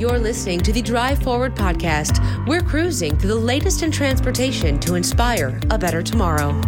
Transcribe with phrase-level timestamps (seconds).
[0.00, 2.46] You're listening to the Drive Forward podcast.
[2.46, 6.58] We're cruising through the latest in transportation to inspire a better tomorrow.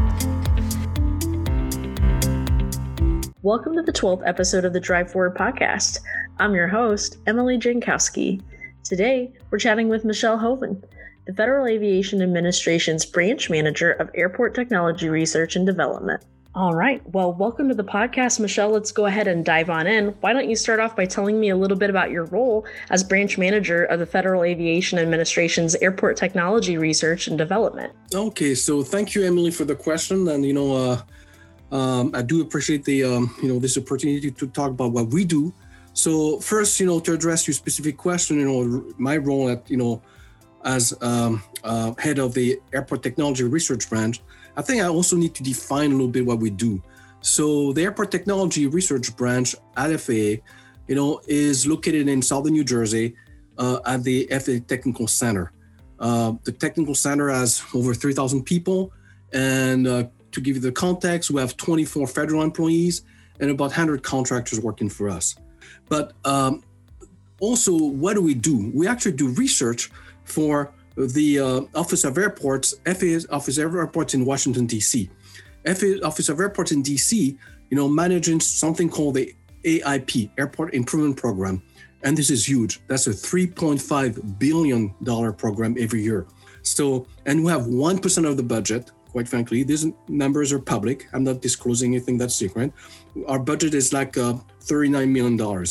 [3.40, 6.00] Welcome to the 12th episode of the Drive Forward podcast.
[6.40, 8.42] I'm your host, Emily Jankowski.
[8.84, 10.84] Today, we're chatting with Michel Hovan,
[11.26, 16.22] the Federal Aviation Administration's branch manager of Airport Technology Research and Development.
[16.54, 17.00] All right.
[17.14, 18.68] Well, welcome to the podcast, Michel.
[18.68, 20.08] Let's go ahead and dive on in.
[20.20, 23.02] Why don't you start off by telling me a little bit about your role as
[23.02, 27.90] branch manager of the Federal Aviation Administration's Airport Technology Research and Development?
[28.14, 28.54] Okay.
[28.54, 30.28] So thank you, Emily, for the question.
[30.28, 30.76] And, you know,
[31.72, 35.06] uh, um, I do appreciate the, um, you know, this opportunity to talk about what
[35.08, 35.54] we do.
[35.94, 39.78] So first, you know, to address your specific question, you know, my role at, you
[39.78, 40.02] know,
[40.66, 44.20] as um, uh, head of the Airport Technology Research Branch,
[44.56, 46.82] I think I also need to define a little bit what we do.
[47.20, 50.42] So the Airport Technology Research Branch at FAA,
[50.88, 53.14] you know, is located in Southern New Jersey
[53.58, 55.52] uh, at the FAA Technical Center.
[55.98, 58.92] Uh, the Technical Center has over 3,000 people.
[59.32, 63.02] And uh, to give you the context, we have 24 federal employees
[63.40, 65.36] and about 100 contractors working for us.
[65.88, 66.62] But um,
[67.40, 68.70] also, what do we do?
[68.74, 69.90] We actually do research
[70.24, 75.10] for the uh, Office of Airports, FAA Office of Airports in Washington, D.C.
[75.64, 77.38] FAA Office of Airports in D.C.,
[77.70, 81.62] you know, managing something called the AIP, Airport Improvement Program.
[82.02, 82.80] And this is huge.
[82.88, 86.26] That's a $3.5 billion program every year.
[86.62, 89.62] So, and we have 1% of the budget, quite frankly.
[89.62, 91.08] These numbers are public.
[91.12, 92.72] I'm not disclosing anything that's secret.
[93.26, 95.66] Our budget is like uh, $39 million.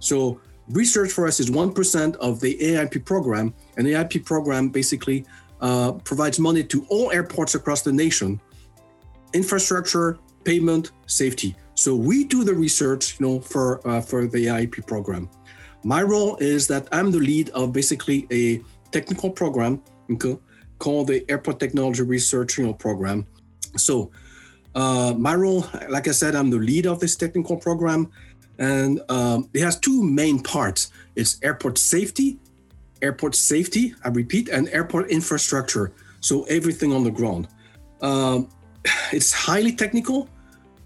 [0.00, 3.54] So, research for us is 1% of the AIP program.
[3.76, 5.26] And the AIP program basically
[5.60, 8.40] uh, provides money to all airports across the nation
[9.32, 11.56] infrastructure, pavement, safety.
[11.74, 15.28] So we do the research, you know, for uh, for the AIP program.
[15.82, 19.82] My role is that I'm the lead of basically a technical program
[20.78, 23.26] called the Airport Technology Research you know, Program.
[23.76, 24.10] So
[24.74, 28.10] uh, my role, like I said, I'm the lead of this technical program,
[28.58, 30.90] and um, it has two main parts.
[31.16, 32.38] It's airport safety,
[33.02, 35.92] airport safety, I repeat, and airport infrastructure.
[36.20, 37.48] So everything on the ground.
[38.00, 38.48] Um,
[39.12, 40.28] it's highly technical.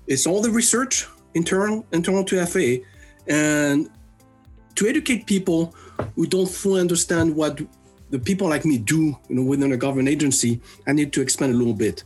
[0.07, 2.85] It's all the research internal internal to FAA,
[3.27, 3.89] and
[4.75, 5.75] to educate people
[6.15, 7.61] who don't fully understand what
[8.11, 11.55] the people like me do, you know, within a government agency, I need to expand
[11.55, 12.05] a little bit.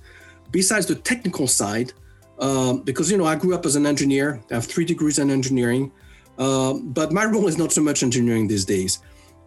[0.50, 1.92] Besides the technical side,
[2.38, 4.42] um, because you know I grew up as an engineer.
[4.50, 5.92] I have three degrees in engineering,
[6.38, 9.00] uh, but my role is not so much engineering these days.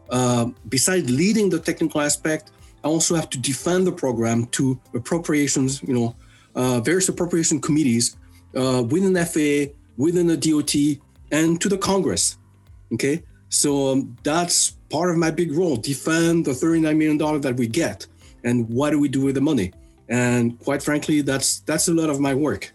[0.09, 2.51] Uh, besides leading the technical aspect,
[2.83, 5.81] I also have to defend the program to appropriations.
[5.83, 6.15] You know,
[6.55, 8.17] uh, various appropriation committees
[8.55, 10.75] uh, within FAA, within the DOT,
[11.31, 12.37] and to the Congress.
[12.93, 17.67] Okay, so um, that's part of my big role: defend the $39 million that we
[17.67, 18.05] get,
[18.43, 19.73] and what do we do with the money?
[20.07, 22.71] And quite frankly, that's that's a lot of my work.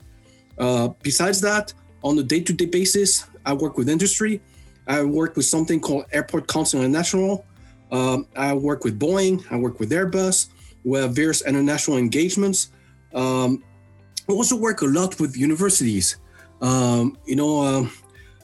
[0.60, 1.72] Uh, besides that,
[2.04, 4.41] on a day-to-day basis, I work with industry.
[4.87, 7.47] I work with something called Airport Council International.
[7.91, 9.44] Um, I work with Boeing.
[9.50, 10.49] I work with Airbus.
[10.84, 12.70] We have various international engagements.
[13.15, 13.65] Um,
[14.28, 16.19] I also work a lot with universities.
[16.60, 17.88] Um, you know, uh,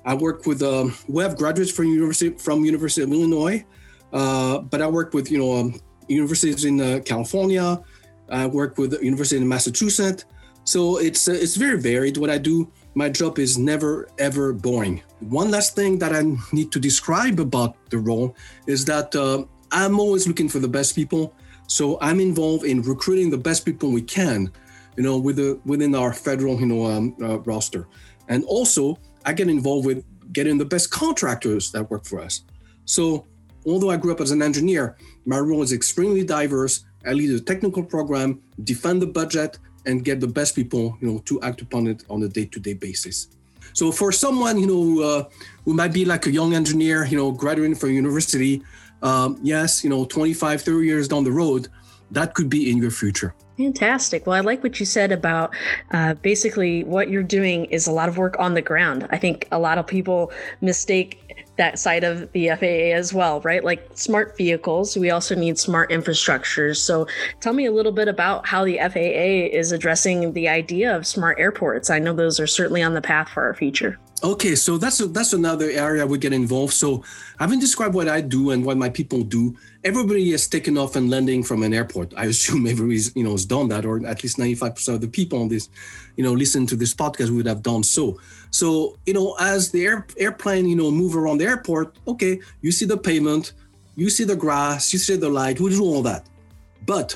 [0.05, 3.65] I work with um, we have graduates from University from University of Illinois,
[4.13, 7.81] uh, but I work with you know um, universities in uh, California.
[8.29, 10.25] I work with the University in Massachusetts.
[10.67, 12.69] So it's uh, it's very varied what I do.
[12.95, 15.01] My job is never ever boring.
[15.21, 16.23] One last thing that I
[16.53, 18.35] need to describe about the role
[18.67, 21.35] is that uh, I'm always looking for the best people.
[21.69, 24.51] So I'm involved in recruiting the best people we can,
[24.97, 27.87] you know, with the, within our federal you know um, uh, roster,
[28.29, 32.43] and also I get involved with getting the best contractors that work for us.
[32.87, 33.27] So
[33.67, 36.85] although I grew up as an engineer, my role is extremely diverse.
[37.07, 41.19] I lead a technical program, defend the budget, and get the best people, you know,
[41.21, 43.29] to act upon it on a day-to-day basis.
[43.73, 45.25] So for someone, you know, uh,
[45.65, 48.63] who might be like a young engineer, you know, graduating from university,
[49.03, 51.69] um, yes, you know, 25, 30 years down the road,
[52.11, 53.35] that could be in your future.
[53.59, 54.27] Fantastic.
[54.27, 55.55] Well, I like what you said about
[55.91, 59.07] uh, basically what you're doing is a lot of work on the ground.
[59.11, 60.31] I think a lot of people
[60.61, 63.65] mistake that side of the FAA as well, right?
[63.65, 66.77] Like smart vehicles, we also need smart infrastructures.
[66.77, 67.07] So
[67.41, 71.39] tell me a little bit about how the FAA is addressing the idea of smart
[71.39, 71.91] airports.
[71.91, 73.99] I know those are certainly on the path for our future.
[74.25, 76.73] Okay, so that's a, that's another area we get involved.
[76.73, 77.05] So,
[77.39, 79.55] having described what I do and what my people do,
[79.85, 82.15] everybody is taken off and landing from an airport.
[82.17, 85.01] I assume everybody's you know has done that, or at least ninety five percent of
[85.03, 85.69] the people on this,
[86.17, 88.19] you know, listen to this podcast would have done so.
[88.51, 92.73] So, you know, as the air, airplane you know move around the airport, okay, you
[92.73, 93.53] see the pavement,
[93.97, 96.27] you see the grass, you see the light, we do all that,
[96.87, 97.15] but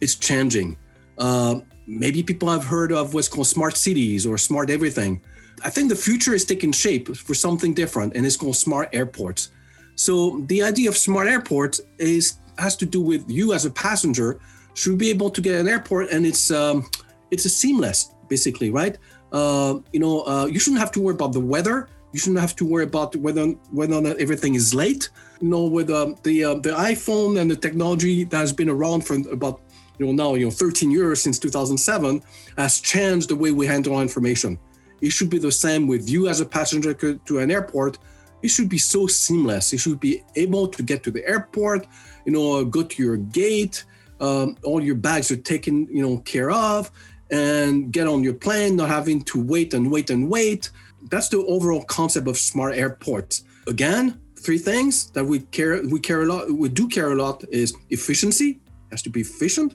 [0.00, 0.76] it's changing.
[1.16, 5.20] Uh, maybe people have heard of what's called smart cities or smart everything
[5.64, 9.48] I think the future is taking shape for something different, and it's called smart airports.
[9.96, 14.38] So the idea of smart airports is has to do with you as a passenger
[14.74, 16.84] should be able to get an airport, and it's um,
[17.30, 18.98] it's a seamless basically, right?
[19.32, 21.88] Uh, you know, uh, you shouldn't have to worry about the weather.
[22.12, 25.08] You shouldn't have to worry about whether whether or not everything is late.
[25.40, 29.06] You know, with um, the uh, the iPhone and the technology that has been around
[29.06, 29.60] for about
[29.98, 32.22] you know now you know 13 years since 2007
[32.58, 34.58] has changed the way we handle information.
[35.04, 37.98] It should be the same with you as a passenger to an airport.
[38.42, 39.70] It should be so seamless.
[39.70, 41.86] You should be able to get to the airport,
[42.24, 43.84] you know, go to your gate.
[44.18, 46.90] Um, all your bags are taken, you know, care of,
[47.30, 50.70] and get on your plane, not having to wait and wait and wait.
[51.10, 53.44] That's the overall concept of smart airports.
[53.66, 57.44] Again, three things that we care we care a lot we do care a lot
[57.50, 58.60] is efficiency
[58.90, 59.74] has to be efficient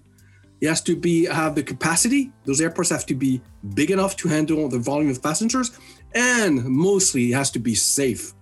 [0.62, 2.32] it has to be have the capacity.
[2.46, 3.42] Those airports have to be
[3.74, 5.78] big enough to handle the volume of passengers,
[6.14, 8.34] and mostly it has to be safe.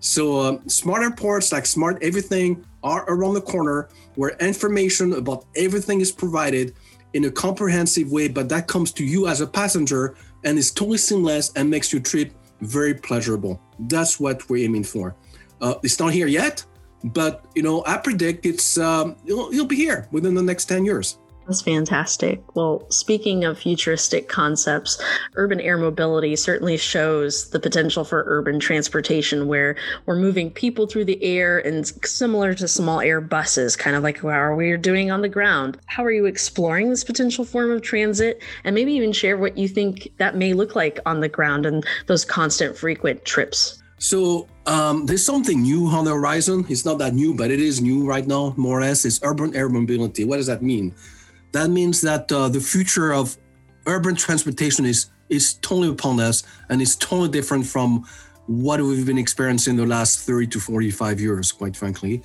[0.00, 6.00] So um, smart airports, like smart everything, are around the corner where information about everything
[6.00, 6.74] is provided
[7.12, 8.28] in a comprehensive way.
[8.28, 12.02] But that comes to you as a passenger and is totally seamless and makes your
[12.02, 12.32] trip
[12.62, 13.60] very pleasurable.
[13.78, 15.14] That's what we're aiming for.
[15.60, 16.64] Uh, it's not here yet,
[17.04, 20.84] but you know I predict it's um, it'll, it'll be here within the next ten
[20.84, 21.18] years.
[21.50, 22.40] That's fantastic.
[22.54, 25.02] Well, speaking of futuristic concepts,
[25.34, 29.74] urban air mobility certainly shows the potential for urban transportation where
[30.06, 34.20] we're moving people through the air and similar to small air buses, kind of like
[34.20, 35.76] how we're doing on the ground.
[35.86, 38.40] How are you exploring this potential form of transit?
[38.62, 41.84] And maybe even share what you think that may look like on the ground and
[42.06, 43.82] those constant, frequent trips.
[43.98, 46.64] So um, there's something new on the horizon.
[46.68, 49.04] It's not that new, but it is new right now, more or less.
[49.04, 50.24] It's urban air mobility.
[50.24, 50.94] What does that mean?
[51.52, 53.36] That means that uh, the future of
[53.86, 58.04] urban transportation is is totally upon us, and it's totally different from
[58.46, 62.22] what we've been experiencing the last 30 to 45 years, quite frankly.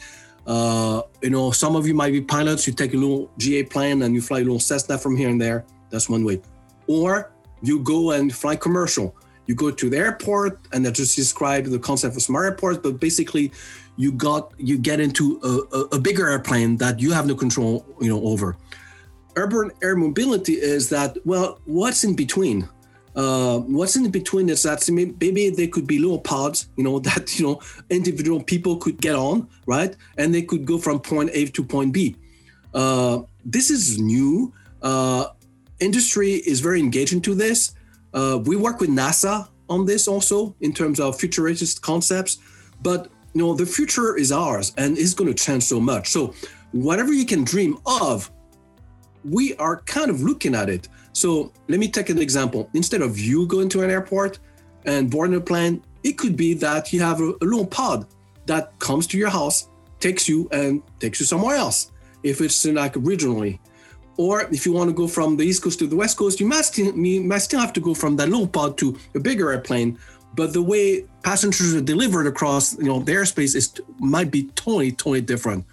[0.47, 2.65] Uh, you know, some of you might be pilots.
[2.65, 5.39] You take a little GA plane and you fly a little Cessna from here and
[5.39, 5.65] there.
[5.91, 6.41] That's one way.
[6.87, 7.31] Or
[7.61, 9.15] you go and fly commercial.
[9.45, 12.79] You go to the airport, and I just described the concept of smart airports.
[12.79, 13.51] But basically,
[13.95, 17.85] you got you get into a, a, a bigger airplane that you have no control,
[18.01, 18.57] you know, over
[19.35, 22.67] urban air mobility is that well what's in between?
[23.15, 27.39] Uh, what's in between is that maybe they could be little pods you know that
[27.39, 29.95] you know individual people could get on right?
[30.17, 32.15] And they could go from point a to point b.
[32.73, 34.53] Uh, this is new.
[34.81, 35.27] Uh,
[35.79, 37.73] industry is very engaged into this.
[38.13, 42.37] Uh, we work with nasa on this also in terms of futuristic concepts
[42.81, 46.09] but you know the future is ours and it's going to change so much.
[46.09, 46.33] So
[46.71, 48.31] whatever you can dream of
[49.29, 50.87] we are kind of looking at it.
[51.13, 52.69] So let me take an example.
[52.73, 54.39] Instead of you going to an airport
[54.85, 58.05] and boarding a plane, it could be that you have a, a little pod
[58.45, 59.69] that comes to your house,
[59.99, 61.91] takes you and takes you somewhere else.
[62.23, 63.59] If it's like regionally,
[64.17, 66.47] or if you want to go from the East Coast to the West Coast, you
[66.47, 69.97] must you might still have to go from that little pod to a bigger airplane.
[70.35, 74.91] But the way passengers are delivered across, you know, the airspace is might be totally,
[74.91, 75.65] totally different.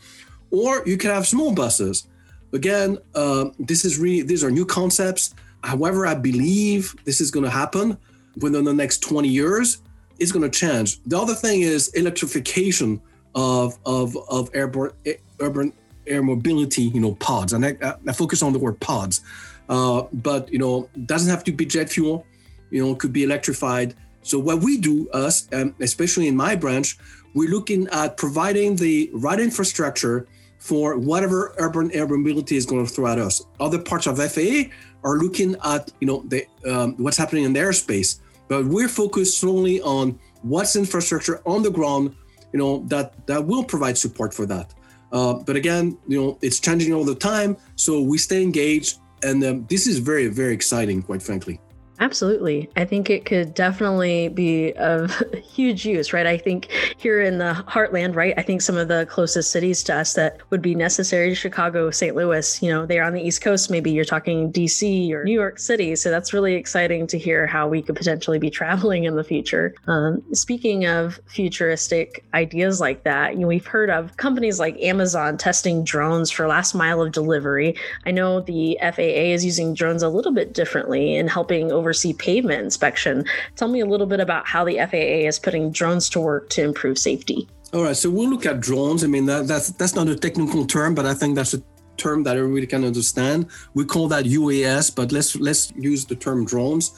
[0.50, 2.06] Or you can have small buses
[2.52, 5.34] Again, uh, this is really these are new concepts.
[5.64, 7.96] However, I believe this is going to happen
[8.40, 9.82] within the next 20 years.
[10.18, 11.02] It's going to change.
[11.04, 13.00] The other thing is electrification
[13.34, 14.92] of of of airborne
[15.40, 15.72] urban
[16.06, 16.82] air mobility.
[16.82, 19.22] You know, pods, and I, I focus on the word pods.
[19.68, 22.26] Uh, but you know, doesn't have to be jet fuel.
[22.70, 23.94] You know, could be electrified.
[24.22, 26.96] So what we do, us, um, especially in my branch,
[27.34, 30.26] we're looking at providing the right infrastructure
[30.62, 33.44] for whatever urban air mobility is going to throw at us.
[33.58, 34.70] Other parts of FAA
[35.02, 39.40] are looking at you know the, um, what's happening in the airspace, but we're focused
[39.40, 42.14] solely on what's infrastructure on the ground,
[42.52, 44.72] you know that that will provide support for that.
[45.10, 49.42] Uh, but again, you know it's changing all the time, so we stay engaged, and
[49.42, 51.60] um, this is very very exciting, quite frankly.
[52.02, 52.68] Absolutely.
[52.74, 55.22] I think it could definitely be of
[55.54, 56.26] huge use, right?
[56.26, 56.68] I think
[56.98, 58.34] here in the heartland, right?
[58.36, 62.16] I think some of the closest cities to us that would be necessary Chicago, St.
[62.16, 63.70] Louis, you know, they're on the East Coast.
[63.70, 65.94] Maybe you're talking DC or New York City.
[65.94, 69.72] So that's really exciting to hear how we could potentially be traveling in the future.
[69.86, 75.36] Um, speaking of futuristic ideas like that, you know, we've heard of companies like Amazon
[75.36, 77.76] testing drones for last mile of delivery.
[78.04, 82.14] I know the FAA is using drones a little bit differently in helping over oversee
[82.14, 83.24] pavement inspection.
[83.56, 86.62] Tell me a little bit about how the FAA is putting drones to work to
[86.62, 87.46] improve safety.
[87.74, 89.04] All right, so we'll look at drones.
[89.04, 91.62] I mean, that, that's that's not a technical term, but I think that's a
[91.98, 93.46] term that everybody can understand.
[93.74, 96.92] We call that UAS, but let's let's use the term drones.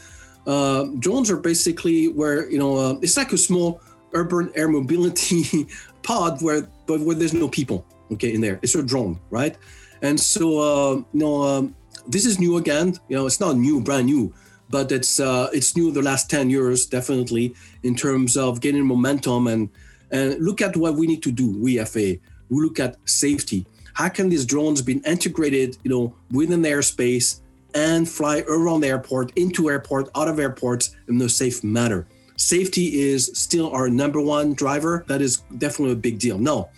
[0.47, 3.81] Uh, drones are basically where you know uh, it's like a small
[4.13, 5.67] urban air mobility
[6.03, 9.57] pod where but where there's no people okay in there it's a drone right
[10.03, 11.75] and so uh, you know um,
[12.07, 14.33] this is new again you know it's not new brand new
[14.75, 17.55] but it's uh, it's new the last 10 years definitely
[17.85, 19.71] in terms of gaining momentum and
[20.11, 22.19] and look at what we need to do we FAA
[22.51, 23.65] we look at safety.
[23.95, 27.41] How can these drones be integrated you know within the airspace
[27.73, 32.09] and fly around the airport into airport out of airports in a safe manner?
[32.37, 35.05] Safety is still our number one driver.
[35.07, 36.37] That is definitely a big deal.
[36.37, 36.69] No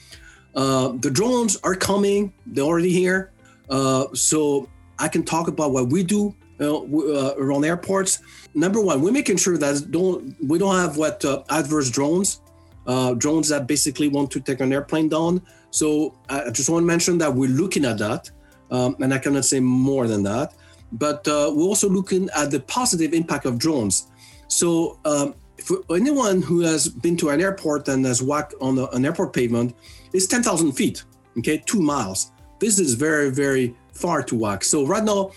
[0.54, 2.34] uh, the drones are coming.
[2.44, 3.32] They're already here.
[3.70, 8.20] Uh, so i can talk about what we do uh, around airports.
[8.54, 12.40] Number one, we're making sure that don't we don't have what uh, adverse drones,
[12.86, 15.42] uh, drones that basically want to take an airplane down.
[15.70, 18.30] So I just want to mention that we're looking at that,
[18.70, 20.54] um, and I cannot say more than that.
[20.92, 24.06] But uh, we're also looking at the positive impact of drones.
[24.48, 28.86] So um, for anyone who has been to an airport and has walked on a,
[28.88, 29.74] an airport pavement,
[30.12, 31.04] it's 10,000 feet,
[31.38, 32.30] okay, two miles.
[32.58, 34.64] This is very, very far to walk.
[34.64, 35.32] So right now,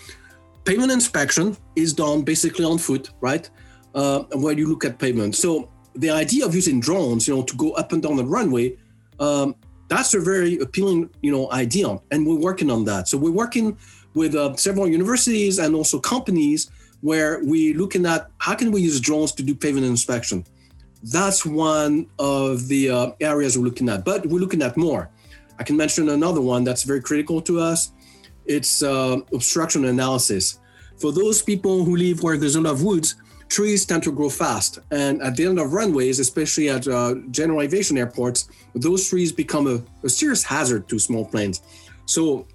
[0.64, 3.48] pavement inspection is done basically on foot, right?
[3.94, 5.34] Uh, where you look at pavement.
[5.34, 8.76] So the idea of using drones, you know, to go up and down the runway,
[9.18, 9.54] um,
[9.88, 13.08] that's a very appealing, you know, idea, and we're working on that.
[13.08, 13.76] So we're working
[14.14, 19.00] with uh, several universities and also companies where we're looking at how can we use
[19.00, 20.44] drones to do pavement inspection.
[21.02, 25.10] That's one of the uh, areas we're looking at, but we're looking at more.
[25.58, 27.92] I can mention another one that's very critical to us
[28.50, 30.58] it's uh, obstruction analysis.
[30.98, 33.14] For those people who live where there's a lot of woods,
[33.48, 34.80] trees tend to grow fast.
[34.90, 39.66] And at the end of runways, especially at uh, general aviation airports, those trees become
[39.66, 41.62] a, a, serious hazard to small planes.
[42.06, 42.46] So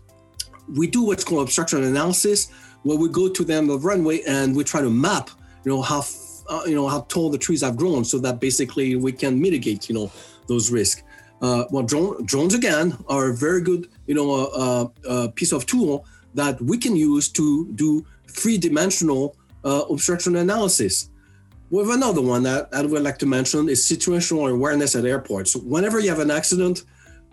[0.77, 2.51] we do what's called obstruction analysis,
[2.83, 5.29] where we go to the end of runway and we try to map,
[5.63, 6.03] you know, how
[6.47, 9.89] uh, you know how tall the trees have grown, so that basically we can mitigate,
[9.89, 10.11] you know,
[10.47, 11.01] those risks.
[11.45, 14.29] Uh, well, drone, drones again are a very good, you know,
[14.63, 21.09] uh, uh, piece of tool that we can use to do three-dimensional uh, obstruction analysis.
[21.71, 25.55] Have another one that I would like to mention is situational awareness at airports.
[25.55, 26.83] Whenever you have an accident,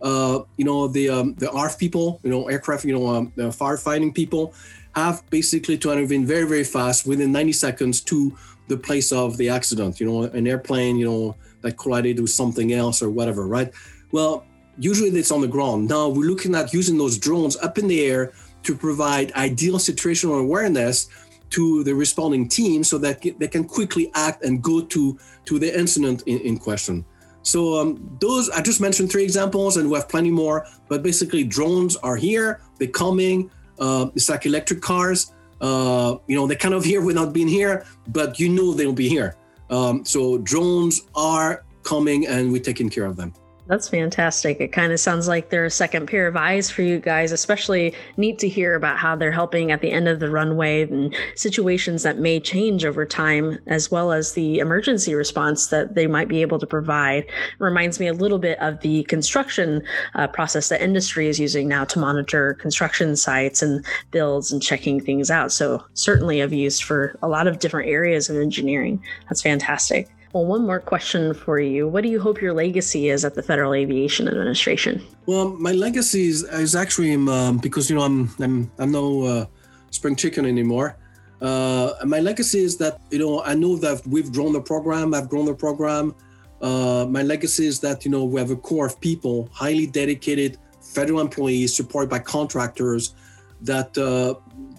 [0.02, 3.48] uh, you know the um, the ARF people, you know aircraft, you know um, the
[3.60, 4.52] firefighting people,
[4.96, 9.48] have basically to intervene very very fast within 90 seconds to the place of the
[9.48, 10.00] accident.
[10.00, 13.72] You know, an airplane, you know that collided with something else or whatever, right?
[14.12, 14.44] Well,
[14.78, 15.88] usually it's on the ground.
[15.88, 20.40] Now we're looking at using those drones up in the air to provide ideal situational
[20.40, 21.08] awareness
[21.50, 25.78] to the responding team so that they can quickly act and go to to the
[25.78, 27.04] incident in, in question.
[27.42, 30.66] So um, those I just mentioned three examples, and we have plenty more.
[30.88, 32.60] But basically, drones are here.
[32.78, 33.50] They're coming.
[33.78, 35.32] Uh, it's like electric cars.
[35.60, 39.08] Uh, you know, they're kind of here without being here, but you know they'll be
[39.08, 39.36] here.
[39.70, 43.32] Um, so drones are coming, and we're taking care of them.
[43.68, 44.60] That's fantastic.
[44.60, 47.94] It kind of sounds like they're a second pair of eyes for you guys, especially
[48.16, 52.02] neat to hear about how they're helping at the end of the runway and situations
[52.02, 56.42] that may change over time, as well as the emergency response that they might be
[56.42, 57.24] able to provide.
[57.60, 59.80] Reminds me a little bit of the construction
[60.16, 65.00] uh, process that industry is using now to monitor construction sites and builds and checking
[65.00, 65.52] things out.
[65.52, 69.00] So, certainly of use for a lot of different areas of engineering.
[69.28, 70.08] That's fantastic.
[70.32, 71.86] Well, one more question for you.
[71.86, 75.04] What do you hope your legacy is at the Federal Aviation Administration?
[75.26, 79.46] Well, my legacy is, is actually um, because you know I'm I'm I'm no uh,
[79.90, 80.96] spring chicken anymore.
[81.42, 85.12] Uh, my legacy is that you know I know that we've grown the program.
[85.12, 86.14] I've grown the program.
[86.62, 90.56] Uh, my legacy is that you know we have a core of people, highly dedicated
[90.80, 93.14] federal employees, supported by contractors.
[93.60, 94.36] That uh,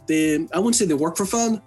[0.08, 1.62] they I wouldn't say they work for fun,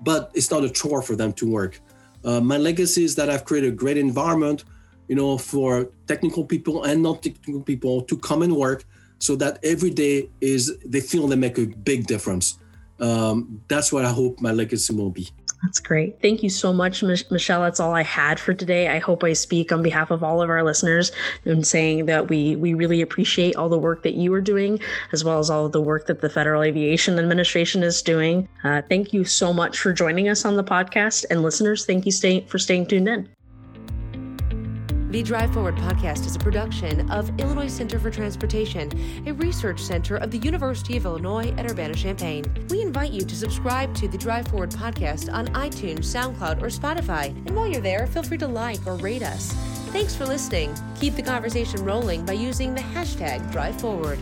[0.00, 1.80] but it's not a chore for them to work.
[2.24, 4.64] Uh, my legacy is that I've created a great environment,
[5.08, 8.84] you know, for technical people and non-technical people to come and work,
[9.18, 12.58] so that every day is they feel they make a big difference.
[13.00, 15.28] Um, that's what I hope my legacy will be.
[15.62, 16.20] That's great.
[16.20, 17.62] Thank you so much, Michel.
[17.62, 18.88] That's all I had for today.
[18.88, 21.12] I hope I speak on behalf of all of our listeners
[21.44, 24.80] in saying that we we really appreciate all the work that you are doing,
[25.12, 28.48] as well as all of the work that the Federal Aviation Administration is doing.
[28.64, 32.12] Uh, thank you so much for joining us on the podcast, and listeners, thank you
[32.12, 33.28] stay, for staying tuned in.
[35.12, 38.90] The Drive Forward podcast is a production of Illinois Center for Transportation,
[39.26, 42.46] a research center of the University of Illinois at Urbana Champaign.
[42.70, 47.26] We invite you to subscribe to the Drive Forward podcast on iTunes, SoundCloud, or Spotify.
[47.46, 49.52] And while you're there, feel free to like or rate us.
[49.92, 50.74] Thanks for listening.
[50.98, 54.18] Keep the conversation rolling by using the hashtag Drive Forward.